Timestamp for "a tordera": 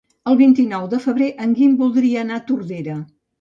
2.41-2.99